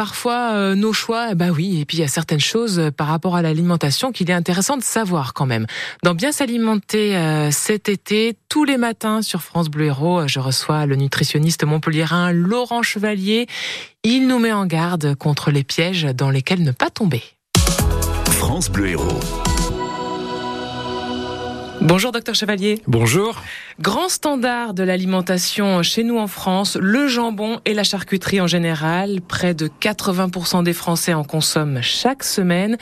[0.00, 1.34] parfois euh, nos choix.
[1.34, 4.30] Bah oui, et puis il y a certaines choses euh, par rapport à l'alimentation qu'il
[4.30, 5.66] est intéressant de savoir quand même.
[6.02, 10.86] Dans Bien s'alimenter euh, cet été, tous les matins sur France Bleu Héros, je reçois
[10.86, 13.46] le nutritionniste montpelliérain Laurent Chevalier.
[14.02, 17.22] Il nous met en garde contre les pièges dans lesquels ne pas tomber.
[18.30, 19.20] France Bleu Héros.
[21.80, 22.82] Bonjour docteur Chevalier.
[22.86, 23.42] Bonjour.
[23.80, 29.22] Grand standard de l'alimentation chez nous en France, le jambon et la charcuterie en général.
[29.22, 32.76] Près de 80% des Français en consomment chaque semaine.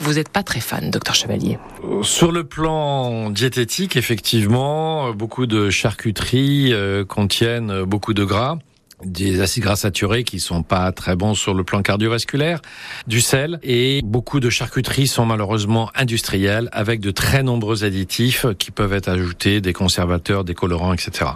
[0.00, 1.58] Vous n'êtes pas très fan, docteur Chevalier
[2.02, 8.58] Sur le plan diététique, effectivement, beaucoup de charcuteries euh, contiennent beaucoup de gras
[9.04, 12.60] des acides gras saturés qui sont pas très bons sur le plan cardiovasculaire,
[13.06, 18.70] du sel et beaucoup de charcuteries sont malheureusement industrielles avec de très nombreux additifs qui
[18.70, 21.30] peuvent être ajoutés, des conservateurs, des colorants, etc.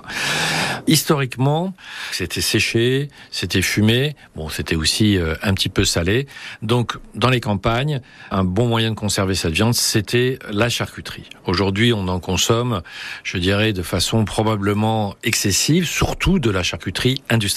[0.86, 1.74] Historiquement,
[2.12, 6.26] c'était séché, c'était fumé, bon, c'était aussi euh, un petit peu salé.
[6.62, 8.00] Donc, dans les campagnes,
[8.30, 11.28] un bon moyen de conserver cette viande, c'était la charcuterie.
[11.44, 12.80] Aujourd'hui, on en consomme,
[13.22, 17.49] je dirais, de façon probablement excessive, surtout de la charcuterie industrielle.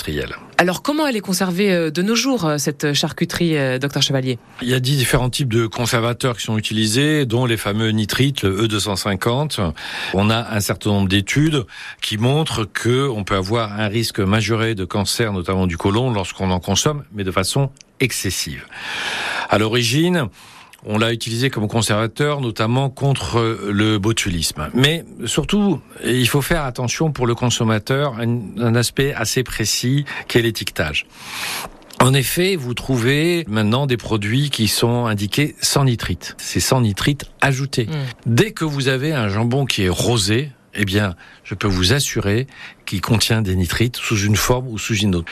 [0.58, 4.40] Alors comment elle est conservée euh, de nos jours, euh, cette charcuterie, euh, docteur Chevalier?
[4.62, 8.44] Il y a dix différents types de conservateurs qui sont utilisés, dont les fameux nitrites,
[8.44, 9.74] le E250.
[10.14, 11.66] On a un certain nombre d'études
[12.02, 16.52] qui montrent que on peut avoir un risque majoré de cancer, notamment du côlon, lorsqu'on
[16.52, 18.66] en consomme, mais de façon excessive.
[19.50, 20.30] À l'origine,
[20.86, 24.70] on l'a utilisé comme conservateur, notamment contre le botulisme.
[24.74, 30.38] Mais surtout, il faut faire attention pour le consommateur à un aspect assez précis qui
[30.38, 31.06] est l'étiquetage.
[32.00, 36.36] En effet, vous trouvez maintenant des produits qui sont indiqués sans nitrite.
[36.38, 37.86] C'est sans nitrite ajouté.
[37.86, 37.92] Mmh.
[38.26, 42.48] Dès que vous avez un jambon qui est rosé, eh bien, je peux vous assurer
[42.86, 45.32] qu'il contient des nitrites sous une forme ou sous une autre.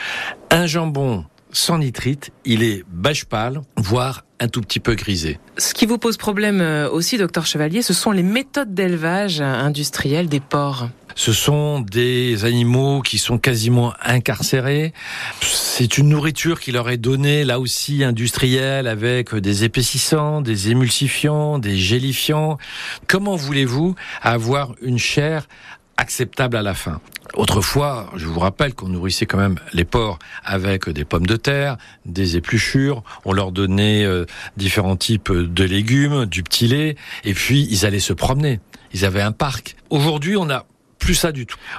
[0.50, 5.38] Un jambon sans nitrite, il est beige pâle, voire un tout petit peu grisé.
[5.56, 10.28] Ce qui vous pose problème euh, aussi, docteur Chevalier, ce sont les méthodes d'élevage industriel
[10.28, 10.88] des porcs.
[11.14, 14.92] Ce sont des animaux qui sont quasiment incarcérés.
[15.42, 21.58] C'est une nourriture qui leur est donnée, là aussi industrielle, avec des épaississants, des émulsifiants,
[21.58, 22.58] des gélifiants.
[23.06, 25.48] Comment voulez-vous avoir une chair
[25.98, 27.00] acceptable à la fin?
[27.34, 31.78] Autrefois, je vous rappelle qu'on nourrissait quand même les porcs avec des pommes de terre,
[32.04, 34.26] des épluchures, on leur donnait euh,
[34.56, 38.60] différents types de légumes, du petit lait, et puis ils allaient se promener.
[38.92, 39.76] Ils avaient un parc.
[39.88, 40.66] Aujourd'hui, on a
[40.98, 41.58] plus ça du tout.